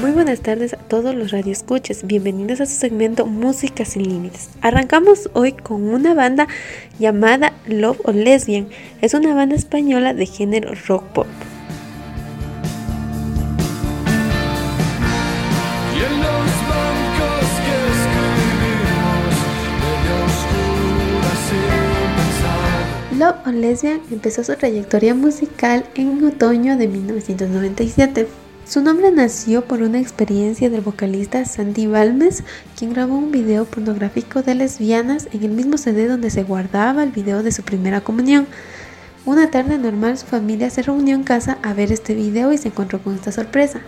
Muy 0.00 0.10
buenas 0.10 0.40
tardes 0.40 0.74
a 0.74 0.78
todos 0.78 1.14
los 1.14 1.30
radioescuches, 1.30 2.06
bienvenidos 2.06 2.60
a 2.60 2.66
su 2.66 2.74
segmento 2.74 3.24
Música 3.26 3.84
sin 3.84 4.02
Límites. 4.02 4.50
Arrancamos 4.60 5.30
hoy 5.32 5.52
con 5.52 5.82
una 5.82 6.12
banda 6.12 6.48
llamada 6.98 7.52
Love 7.66 8.00
or 8.04 8.14
Lesbian, 8.14 8.68
es 9.00 9.14
una 9.14 9.34
banda 9.34 9.54
española 9.54 10.12
de 10.12 10.26
género 10.26 10.72
rock 10.88 11.04
pop. 11.12 11.26
Love 23.22 23.36
on 23.46 23.60
Lesbian 23.60 24.00
empezó 24.10 24.42
su 24.42 24.52
trayectoria 24.56 25.14
musical 25.14 25.86
en 25.94 26.24
otoño 26.24 26.76
de 26.76 26.88
1997. 26.88 28.26
Su 28.66 28.82
nombre 28.82 29.12
nació 29.12 29.62
por 29.62 29.80
una 29.80 30.00
experiencia 30.00 30.68
del 30.68 30.80
vocalista 30.80 31.44
Sandy 31.44 31.86
Balmes, 31.86 32.42
quien 32.76 32.92
grabó 32.92 33.14
un 33.14 33.30
video 33.30 33.64
pornográfico 33.64 34.42
de 34.42 34.56
lesbianas 34.56 35.28
en 35.32 35.44
el 35.44 35.52
mismo 35.52 35.78
CD 35.78 36.08
donde 36.08 36.30
se 36.30 36.42
guardaba 36.42 37.04
el 37.04 37.12
video 37.12 37.44
de 37.44 37.52
su 37.52 37.62
primera 37.62 38.00
comunión. 38.00 38.48
Una 39.24 39.52
tarde 39.52 39.78
normal 39.78 40.18
su 40.18 40.26
familia 40.26 40.68
se 40.70 40.82
reunió 40.82 41.14
en 41.14 41.22
casa 41.22 41.58
a 41.62 41.74
ver 41.74 41.92
este 41.92 42.14
video 42.14 42.52
y 42.52 42.58
se 42.58 42.68
encontró 42.70 43.00
con 43.00 43.14
esta 43.14 43.30
sorpresa. 43.30 43.82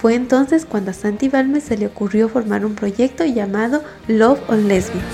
Fue 0.00 0.16
entonces 0.16 0.66
cuando 0.66 0.90
a 0.90 0.94
Sandy 0.94 1.28
Balmes 1.28 1.62
se 1.62 1.78
le 1.78 1.86
ocurrió 1.86 2.28
formar 2.28 2.66
un 2.66 2.74
proyecto 2.74 3.24
llamado 3.24 3.84
Love 4.08 4.40
on 4.48 4.66
Lesbian. 4.66 5.04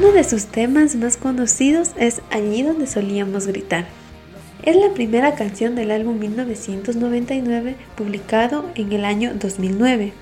Uno 0.00 0.12
de 0.12 0.24
sus 0.24 0.46
temas 0.46 0.96
más 0.96 1.18
conocidos 1.18 1.90
es 1.98 2.22
Allí 2.30 2.62
donde 2.62 2.86
solíamos 2.86 3.46
gritar. 3.46 3.84
Es 4.62 4.74
la 4.74 4.94
primera 4.94 5.34
canción 5.34 5.74
del 5.74 5.90
álbum 5.90 6.18
1999 6.18 7.76
publicado 7.98 8.64
en 8.76 8.94
el 8.94 9.04
año 9.04 9.34
2009. 9.34 10.14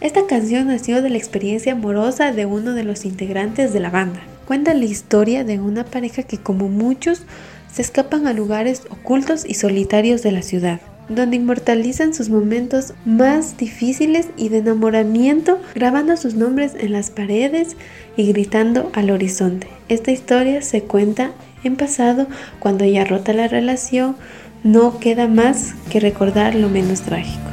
Esta 0.00 0.26
canción 0.26 0.68
nació 0.68 1.02
de 1.02 1.10
la 1.10 1.18
experiencia 1.18 1.72
amorosa 1.72 2.32
de 2.32 2.46
uno 2.46 2.72
de 2.72 2.84
los 2.84 3.04
integrantes 3.04 3.74
de 3.74 3.80
la 3.80 3.90
banda. 3.90 4.22
Cuenta 4.46 4.72
la 4.72 4.86
historia 4.86 5.44
de 5.44 5.60
una 5.60 5.84
pareja 5.84 6.22
que 6.22 6.38
como 6.38 6.70
muchos 6.70 7.24
se 7.70 7.82
escapan 7.82 8.26
a 8.26 8.32
lugares 8.32 8.84
ocultos 8.88 9.44
y 9.46 9.52
solitarios 9.52 10.22
de 10.22 10.32
la 10.32 10.40
ciudad 10.40 10.80
donde 11.14 11.36
inmortalizan 11.36 12.14
sus 12.14 12.28
momentos 12.28 12.94
más 13.04 13.56
difíciles 13.56 14.28
y 14.36 14.48
de 14.48 14.58
enamoramiento, 14.58 15.60
grabando 15.74 16.16
sus 16.16 16.34
nombres 16.34 16.74
en 16.78 16.92
las 16.92 17.10
paredes 17.10 17.76
y 18.16 18.26
gritando 18.32 18.90
al 18.94 19.10
horizonte. 19.10 19.68
Esta 19.88 20.10
historia 20.10 20.62
se 20.62 20.82
cuenta 20.82 21.32
en 21.64 21.76
pasado 21.76 22.26
cuando 22.58 22.84
ya 22.84 23.04
rota 23.04 23.32
la 23.32 23.48
relación, 23.48 24.16
no 24.64 24.98
queda 24.98 25.28
más 25.28 25.74
que 25.90 26.00
recordar 26.00 26.54
lo 26.54 26.68
menos 26.68 27.02
trágico. 27.02 27.51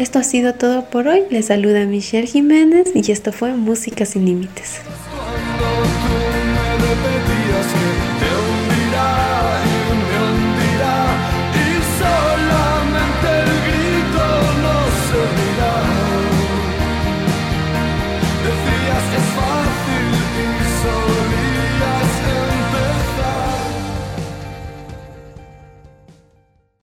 Esto 0.00 0.18
ha 0.18 0.22
sido 0.22 0.54
todo 0.54 0.86
por 0.86 1.08
hoy. 1.08 1.24
Les 1.28 1.48
saluda 1.48 1.84
Michelle 1.84 2.26
Jiménez 2.26 2.90
y 2.94 3.12
esto 3.12 3.32
fue 3.32 3.52
Música 3.52 4.06
sin 4.06 4.24
Límites. 4.24 4.80